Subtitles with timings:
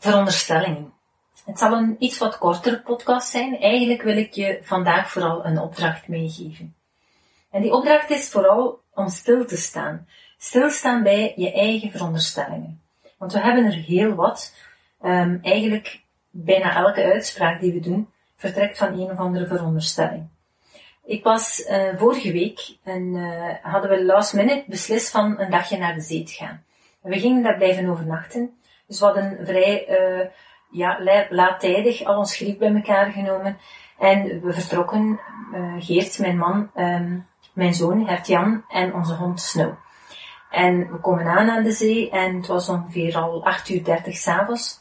[0.00, 0.92] veronderstellingen.
[1.44, 3.58] Het zal een iets wat kortere podcast zijn.
[3.58, 6.74] Eigenlijk wil ik je vandaag vooral een opdracht meegeven.
[7.50, 10.06] En die opdracht is vooral om stil te staan.
[10.38, 12.80] Stilstaan bij je eigen veronderstellingen.
[13.18, 14.54] Want we hebben er heel wat.
[15.02, 20.28] Um, eigenlijk bijna elke uitspraak die we doen vertrekt van een of andere veronderstelling.
[21.04, 25.78] Ik was uh, vorige week en uh, hadden we last minute beslist van een dagje
[25.78, 26.64] naar de zee te gaan.
[27.00, 28.59] We gingen daar blijven overnachten.
[28.90, 30.26] Dus we hadden vrij uh,
[30.70, 30.98] ja,
[31.30, 33.58] laattijdig al ons griep bij elkaar genomen.
[33.98, 35.20] En we vertrokken,
[35.54, 39.72] uh, Geert, mijn man, um, mijn zoon, Hert-Jan en onze hond Snow.
[40.50, 44.16] En we komen aan aan de zee en het was ongeveer al 8 uur 30
[44.16, 44.80] s'avonds.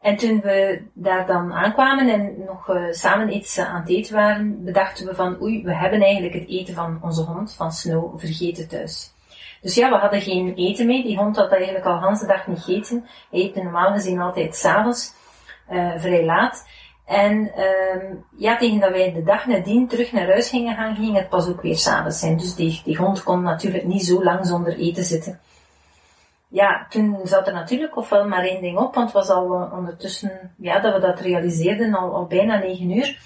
[0.00, 4.64] En toen we daar dan aankwamen en nog uh, samen iets aan het eten waren,
[4.64, 8.68] bedachten we van oei, we hebben eigenlijk het eten van onze hond, van Snow, vergeten
[8.68, 9.12] thuis.
[9.60, 11.02] Dus ja, we hadden geen eten mee.
[11.02, 13.06] Die hond had eigenlijk al de dag niet gegeten.
[13.30, 15.14] Hij eet normaal gezien altijd s'avonds,
[15.70, 16.66] uh, vrij laat.
[17.06, 21.16] En uh, ja, tegen dat wij de dag nadien terug naar huis gingen gaan, ging
[21.16, 22.36] het pas ook weer s'avonds zijn.
[22.36, 25.40] Dus die, die hond kon natuurlijk niet zo lang zonder eten zitten.
[26.48, 29.72] Ja, toen zat er natuurlijk ofwel maar één ding op, want het was al uh,
[29.72, 33.18] ondertussen, ja, dat we dat realiseerden, al, al bijna negen uur.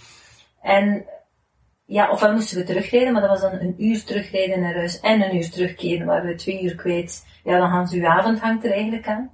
[0.63, 1.05] En
[1.87, 5.23] ja, ofwel moesten we terugrijden, maar dat was dan een uur terugrijden naar huis en
[5.23, 7.27] een uur terugkeren, waar we twee uur kwijt.
[7.45, 9.31] Ja, dan gaan ze uw avond hangt er eigenlijk aan.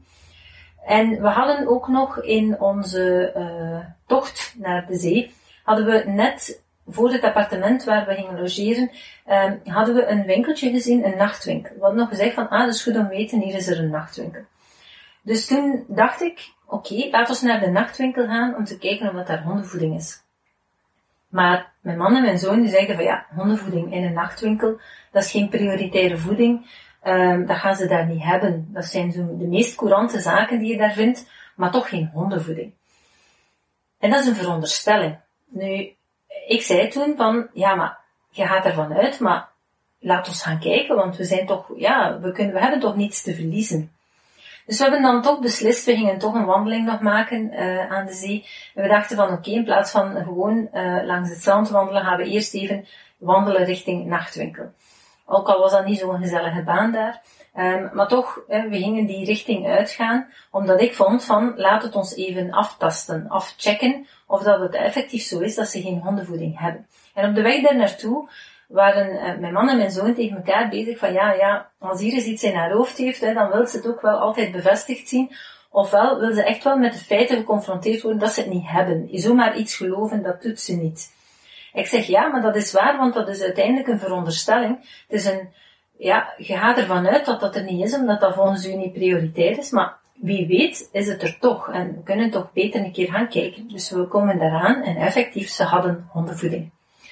[0.85, 5.35] En we hadden ook nog in onze uh, tocht naar de zee,
[5.65, 8.91] hadden we net voor het appartement waar we gingen logeren,
[9.29, 11.75] uh, hadden we een winkeltje gezien, een nachtwinkel.
[11.75, 13.91] We hadden nog gezegd van, ah, dat is goed om weten, hier is er een
[13.91, 14.43] nachtwinkel.
[15.23, 19.15] Dus toen dacht ik, oké, laten we naar de nachtwinkel gaan om te kijken of
[19.15, 20.23] dat daar hondenvoeding is.
[21.31, 24.81] Maar mijn man en mijn zoon zeiden van ja, hondenvoeding in een nachtwinkel,
[25.13, 26.67] dat is geen prioritaire voeding.
[27.05, 28.69] Um, dat gaan ze daar niet hebben.
[28.73, 32.73] Dat zijn zo de meest courante zaken die je daar vindt, maar toch geen hondenvoeding.
[33.99, 35.17] En dat is een veronderstelling.
[35.49, 35.95] Nu,
[36.47, 37.99] ik zei toen van, ja, maar
[38.31, 39.49] je gaat ervan uit, maar
[39.99, 43.23] laat ons gaan kijken, want we zijn toch, ja, we, kunnen, we hebben toch niets
[43.23, 43.93] te verliezen.
[44.67, 48.07] Dus we hebben dan toch beslist, we gingen toch een wandeling nog maken uh, aan
[48.07, 48.47] de zee.
[48.75, 52.17] En we dachten van oké, in plaats van gewoon uh, langs het strand wandelen, gaan
[52.17, 52.87] we eerst even
[53.19, 54.73] wandelen richting nachtwinkel.
[55.27, 57.23] Ook al was dat niet zo'n gezellige baan daar.
[57.59, 62.15] Um, maar toch, we gingen die richting uitgaan, omdat ik vond van, laat het ons
[62.15, 66.87] even aftasten, afchecken, of dat het effectief zo is dat ze geen hondenvoeding hebben.
[67.15, 68.29] En op de weg daar naartoe
[68.71, 72.25] waren uh, mijn man en mijn zoon tegen elkaar bezig van ja, ja, als Iris
[72.25, 75.31] iets in haar hoofd heeft, hè, dan wil ze het ook wel altijd bevestigd zien.
[75.71, 79.09] Ofwel wil ze echt wel met de feiten geconfronteerd worden dat ze het niet hebben.
[79.13, 81.13] Zomaar iets geloven, dat doet ze niet.
[81.73, 84.77] Ik zeg ja, maar dat is waar, want dat is uiteindelijk een veronderstelling.
[85.09, 85.49] Het is een,
[85.97, 88.93] ja, je gaat ervan uit dat dat er niet is, omdat dat volgens u niet
[88.93, 91.73] prioriteit is, maar wie weet is het er toch.
[91.73, 93.69] En we kunnen toch beter een keer gaan kijken.
[93.69, 96.71] Dus we komen daaraan en effectief, ze hadden hondenvoeding.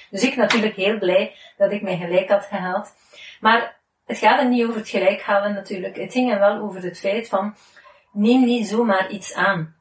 [0.09, 2.93] Dus ik natuurlijk heel blij dat ik mijn gelijk had gehaald.
[3.39, 5.95] Maar het gaat er niet over het gelijk halen natuurlijk.
[5.95, 7.55] Het ging er wel over het feit van,
[8.11, 9.75] neem niet zomaar iets aan.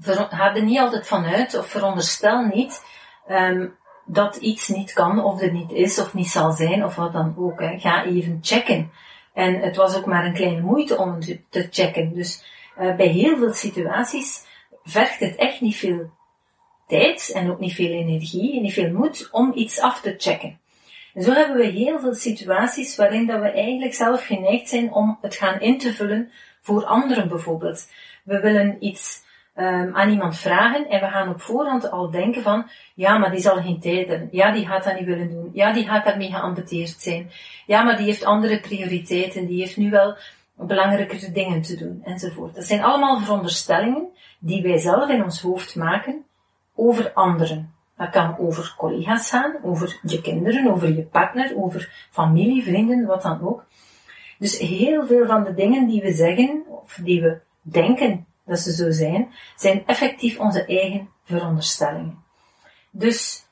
[0.00, 2.84] Ga er niet altijd vanuit, of veronderstel niet,
[3.30, 3.76] um,
[4.06, 7.34] dat iets niet kan, of er niet is, of niet zal zijn, of wat dan
[7.38, 7.60] ook.
[7.60, 7.78] Hè.
[7.78, 8.92] Ga even checken.
[9.34, 12.14] En het was ook maar een kleine moeite om te checken.
[12.14, 12.44] Dus
[12.80, 14.44] uh, bij heel veel situaties
[14.84, 16.10] vergt het echt niet veel
[16.88, 20.58] tijd en ook niet veel energie en niet veel moed om iets af te checken.
[21.14, 25.18] En zo hebben we heel veel situaties waarin dat we eigenlijk zelf geneigd zijn om
[25.20, 26.30] het gaan in te vullen
[26.60, 27.90] voor anderen bijvoorbeeld.
[28.24, 29.22] We willen iets
[29.56, 33.40] um, aan iemand vragen en we gaan op voorhand al denken van, ja, maar die
[33.40, 34.28] zal geen tijd hebben.
[34.30, 35.50] Ja, die gaat dat niet willen doen.
[35.52, 37.30] Ja, die gaat daarmee geambeteerd zijn.
[37.66, 39.46] Ja, maar die heeft andere prioriteiten.
[39.46, 40.16] Die heeft nu wel
[40.54, 42.54] belangrijkere dingen te doen, enzovoort.
[42.54, 44.08] Dat zijn allemaal veronderstellingen
[44.38, 46.24] die wij zelf in ons hoofd maken
[46.78, 47.74] over anderen.
[47.96, 53.22] Dat kan over collega's gaan, over je kinderen, over je partner, over familie, vrienden, wat
[53.22, 53.64] dan ook.
[54.38, 58.74] Dus heel veel van de dingen die we zeggen, of die we denken dat ze
[58.74, 62.22] zo zijn, zijn effectief onze eigen veronderstellingen.
[62.90, 63.46] Dus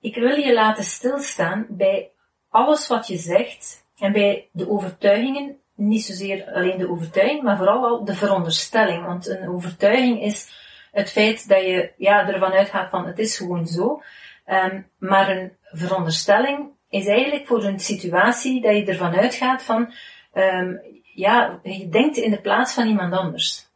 [0.00, 2.10] ik wil je laten stilstaan bij
[2.48, 7.84] alles wat je zegt en bij de overtuigingen niet zozeer alleen de overtuiging, maar vooral
[7.84, 9.06] al de veronderstelling.
[9.06, 10.61] Want een overtuiging is
[10.92, 14.02] het feit dat je ja, ervan uitgaat van het is gewoon zo.
[14.46, 19.92] Um, maar een veronderstelling is eigenlijk voor een situatie dat je ervan uitgaat van,
[20.34, 20.80] um,
[21.14, 23.70] ja, je denkt in de plaats van iemand anders.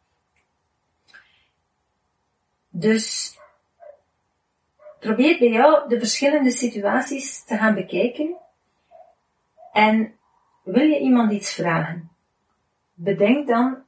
[2.69, 3.37] Dus
[5.01, 8.37] probeer bij jou de verschillende situaties te gaan bekijken
[9.73, 10.15] en
[10.63, 12.11] wil je iemand iets vragen?
[12.95, 13.86] Bedenk dan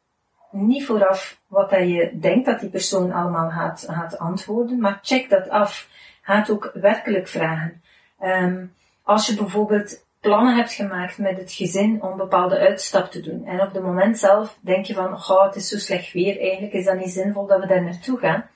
[0.50, 5.30] niet vooraf wat dat je denkt dat die persoon allemaal gaat, gaat antwoorden, maar check
[5.30, 5.88] dat af.
[6.22, 7.82] Gaat ook werkelijk vragen.
[8.22, 13.46] Um, als je bijvoorbeeld plannen hebt gemaakt met het gezin om bepaalde uitstap te doen.
[13.46, 16.72] En op het moment zelf denk je van, oh, het is zo slecht weer, eigenlijk
[16.72, 18.46] is dat niet zinvol dat we daar naartoe gaan.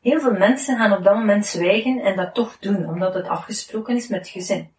[0.00, 3.96] Heel veel mensen gaan op dat moment zwijgen en dat toch doen, omdat het afgesproken
[3.96, 4.70] is met het gezin.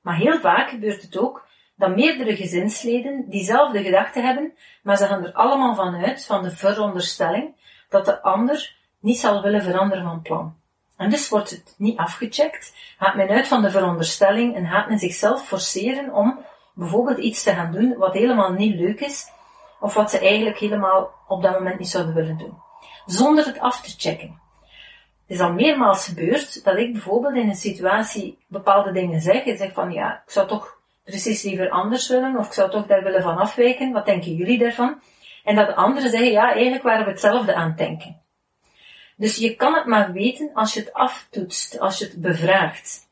[0.00, 1.46] Maar heel vaak gebeurt het ook
[1.80, 6.50] dat meerdere gezinsleden diezelfde gedachten hebben, maar ze gaan er allemaal van uit, van de
[6.50, 7.54] veronderstelling,
[7.88, 10.56] dat de ander niet zal willen veranderen van plan.
[10.96, 14.98] En dus wordt het niet afgecheckt, gaat men uit van de veronderstelling en gaat men
[14.98, 16.38] zichzelf forceren om
[16.74, 19.26] bijvoorbeeld iets te gaan doen wat helemaal niet leuk is,
[19.80, 22.54] of wat ze eigenlijk helemaal op dat moment niet zouden willen doen.
[23.06, 24.40] Zonder het af te checken.
[25.26, 29.56] Het is al meermaals gebeurd dat ik bijvoorbeeld in een situatie bepaalde dingen zeg en
[29.56, 30.79] zeg van ja, ik zou toch
[31.10, 34.58] precies liever anders willen, of ik zou toch daar willen van afwijken, wat denken jullie
[34.58, 35.00] daarvan?
[35.44, 38.20] En dat de anderen zeggen, ja, eigenlijk waren we hetzelfde aan het denken.
[39.16, 43.08] Dus je kan het maar weten als je het aftoetst, als je het bevraagt.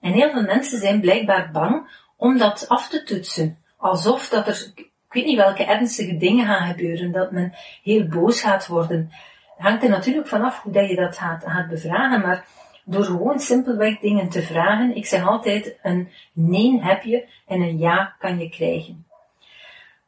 [0.00, 3.58] En heel veel mensen zijn blijkbaar bang om dat af te toetsen.
[3.76, 8.40] Alsof dat er, ik weet niet welke ernstige dingen gaan gebeuren, dat men heel boos
[8.40, 9.10] gaat worden.
[9.56, 12.44] Het hangt er natuurlijk vanaf hoe je dat gaat, gaat bevragen, maar
[12.84, 14.96] door gewoon simpelweg dingen te vragen.
[14.96, 19.06] Ik zeg altijd, een nee heb je en een ja kan je krijgen.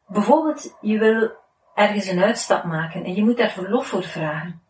[0.06, 1.30] Bijvoorbeeld, je wil
[1.74, 4.62] ergens een uitstap maken en je moet daar verlof voor vragen.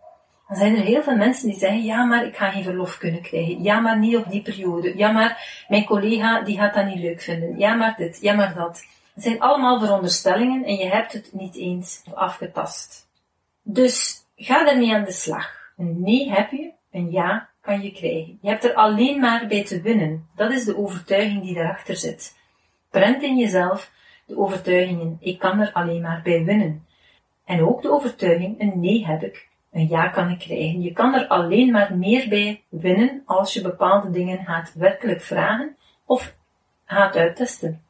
[0.49, 3.23] Dan zijn er heel veel mensen die zeggen, ja maar ik ga geen verlof kunnen
[3.23, 3.63] krijgen.
[3.63, 4.97] Ja maar niet op die periode.
[4.97, 7.59] Ja maar mijn collega die gaat dat niet leuk vinden.
[7.59, 8.85] Ja maar dit, ja maar dat.
[9.15, 13.09] Het zijn allemaal veronderstellingen en je hebt het niet eens afgetast.
[13.63, 15.73] Dus ga ermee aan de slag.
[15.77, 18.39] Een nee heb je, een ja kan je krijgen.
[18.41, 20.27] Je hebt er alleen maar bij te winnen.
[20.37, 22.37] Dat is de overtuiging die daarachter zit.
[22.91, 23.93] Prent in jezelf
[24.27, 26.87] de overtuigingen, ik kan er alleen maar bij winnen.
[27.45, 30.83] En ook de overtuiging, een nee heb ik, een ja kan ik krijgen.
[30.83, 35.77] Je kan er alleen maar meer bij winnen als je bepaalde dingen gaat werkelijk vragen
[36.05, 36.35] of
[36.85, 37.83] gaat uittesten.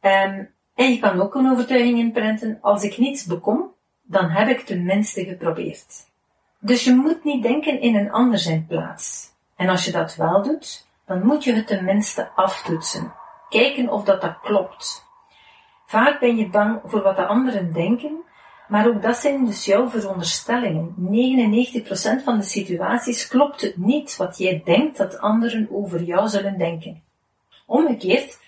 [0.00, 3.72] Um, en je kan ook een overtuiging inprenten, als ik niets bekom,
[4.02, 6.12] dan heb ik tenminste geprobeerd.
[6.64, 9.32] Dus je moet niet denken in een ander zijn plaats.
[9.56, 13.12] En als je dat wel doet, dan moet je het tenminste aftoetsen.
[13.48, 15.04] Kijken of dat, dat klopt.
[15.86, 18.22] Vaak ben je bang voor wat de anderen denken,
[18.68, 20.94] maar ook dat zijn dus jouw veronderstellingen.
[22.20, 26.58] 99% van de situaties klopt het niet wat jij denkt dat anderen over jou zullen
[26.58, 27.02] denken.
[27.66, 28.40] Omgekeerd,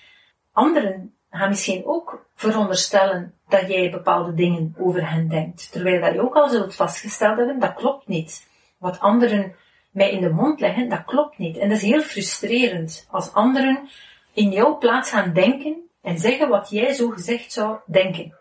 [0.53, 5.73] anderen gaan misschien ook veronderstellen dat jij bepaalde dingen over hen denkt.
[5.73, 8.47] Terwijl dat je ook al zult vastgesteld hebben, dat klopt niet.
[8.79, 9.55] Wat anderen
[9.91, 11.57] mij in de mond leggen, dat klopt niet.
[11.57, 13.89] En dat is heel frustrerend als anderen
[14.33, 18.35] in jouw plaats gaan denken en zeggen wat jij zo gezegd zou denken.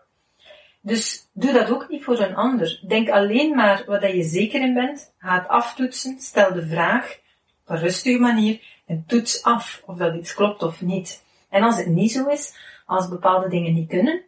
[0.80, 2.80] Dus doe dat ook niet voor een ander.
[2.88, 5.12] Denk alleen maar wat je zeker in bent.
[5.18, 6.20] Ga het aftoetsen.
[6.20, 7.18] Stel de vraag
[7.64, 11.24] op een rustige manier en toets af of dat iets klopt of niet.
[11.50, 12.54] En als het niet zo is,
[12.86, 14.22] als bepaalde dingen niet kunnen,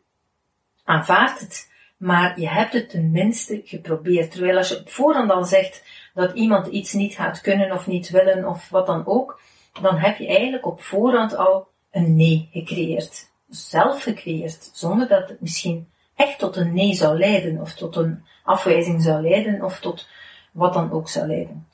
[0.84, 1.70] aanvaard het.
[1.96, 4.30] Maar je hebt het tenminste geprobeerd.
[4.30, 5.84] Terwijl als je op voorhand al zegt
[6.14, 9.40] dat iemand iets niet gaat kunnen of niet willen of wat dan ook,
[9.80, 13.30] dan heb je eigenlijk op voorhand al een nee gecreëerd.
[13.48, 18.24] Zelf gecreëerd, zonder dat het misschien echt tot een nee zou leiden, of tot een
[18.44, 20.08] afwijzing zou leiden, of tot
[20.52, 21.67] wat dan ook zou leiden.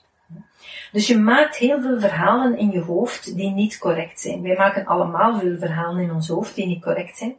[0.93, 4.43] Dus je maakt heel veel verhalen in je hoofd die niet correct zijn.
[4.43, 7.37] Wij maken allemaal veel verhalen in ons hoofd die niet correct zijn.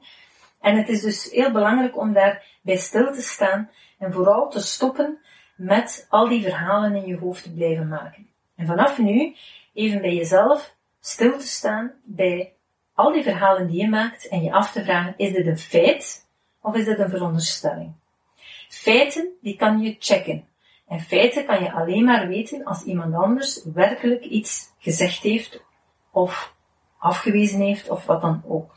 [0.62, 4.60] En het is dus heel belangrijk om daar bij stil te staan en vooral te
[4.60, 5.18] stoppen
[5.56, 8.27] met al die verhalen in je hoofd te blijven maken.
[8.56, 9.36] En vanaf nu
[9.74, 12.54] even bij jezelf stil te staan bij
[12.94, 16.27] al die verhalen die je maakt en je af te vragen, is dit een feit
[16.62, 17.94] of is dit een veronderstelling?
[18.70, 20.48] Feiten, die kan je checken.
[20.88, 25.63] En feiten kan je alleen maar weten als iemand anders werkelijk iets gezegd heeft
[26.12, 26.54] of
[26.98, 28.75] afgewezen heeft of wat dan ook.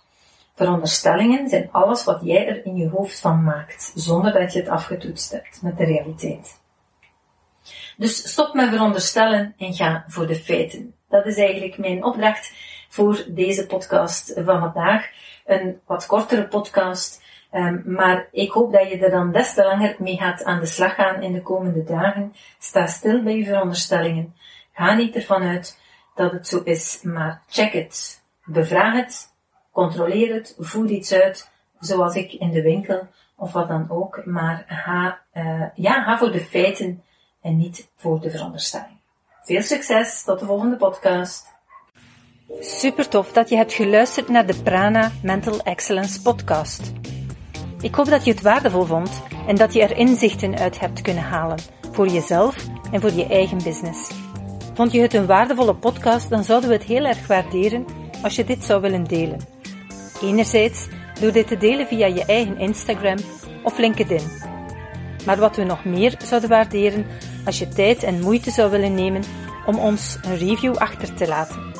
[0.54, 4.68] Veronderstellingen zijn alles wat jij er in je hoofd van maakt, zonder dat je het
[4.68, 6.60] afgetoetst hebt met de realiteit.
[7.96, 10.94] Dus stop met veronderstellen en ga voor de feiten.
[11.08, 12.52] Dat is eigenlijk mijn opdracht
[12.88, 15.10] voor deze podcast van vandaag.
[15.46, 19.96] Een wat kortere podcast, um, maar ik hoop dat je er dan des te langer
[19.98, 22.34] mee gaat aan de slag gaan in de komende dagen.
[22.58, 24.34] Sta stil bij je veronderstellingen.
[24.72, 25.78] Ga niet ervan uit
[26.14, 28.22] dat het zo is, maar check het.
[28.44, 29.32] Bevraag het,
[29.72, 31.50] controleer het, voer iets uit,
[31.80, 34.22] zoals ik in de winkel of wat dan ook.
[34.24, 37.02] Maar ga, uh, ja, ga voor de feiten
[37.42, 38.96] en niet voor de veronderstelling.
[39.42, 41.46] Veel succes, tot de volgende podcast.
[42.60, 46.92] Super tof dat je hebt geluisterd naar de Prana Mental Excellence podcast.
[47.80, 51.22] Ik hoop dat je het waardevol vond en dat je er inzichten uit hebt kunnen
[51.22, 51.58] halen
[51.92, 54.10] voor jezelf en voor je eigen business.
[54.74, 57.84] Vond je het een waardevolle podcast, dan zouden we het heel erg waarderen
[58.22, 59.40] als je dit zou willen delen.
[60.22, 60.88] Enerzijds
[61.20, 63.16] door dit te delen via je eigen Instagram
[63.62, 64.30] of LinkedIn.
[65.26, 67.06] Maar wat we nog meer zouden waarderen
[67.44, 69.22] als je tijd en moeite zou willen nemen
[69.66, 71.72] om ons een review achter te laten.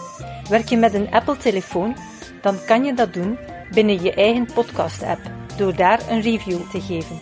[0.48, 1.96] Werk je met een Apple-telefoon,
[2.42, 3.38] dan kan je dat doen
[3.70, 7.20] binnen je eigen podcast-app door daar een review te geven.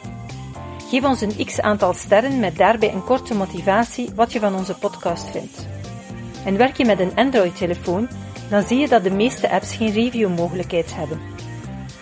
[0.90, 4.74] Geef ons een x aantal sterren met daarbij een korte motivatie wat je van onze
[4.74, 5.66] podcast vindt.
[6.44, 8.08] En werk je met een Android-telefoon,
[8.50, 11.20] dan zie je dat de meeste apps geen review-mogelijkheid hebben.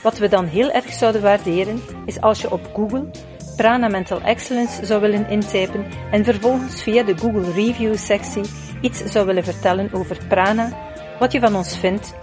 [0.03, 3.11] Wat we dan heel erg zouden waarderen, is als je op Google
[3.57, 8.45] Prana Mental Excellence zou willen intypen en vervolgens via de Google Review sectie
[8.81, 10.73] iets zou willen vertellen over Prana,
[11.19, 12.15] wat je van ons vindt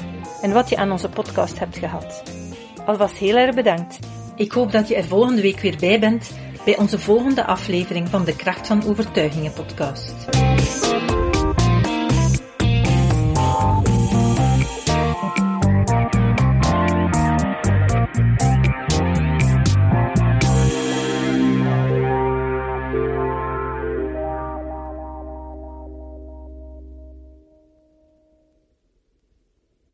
[0.41, 2.40] en wat je aan onze podcast hebt gehad.
[2.85, 3.99] Alvast heel erg bedankt.
[4.35, 6.31] Ik hoop dat je er volgende week weer bij bent
[6.65, 10.13] bij onze volgende aflevering van de Kracht van Overtuigingen podcast.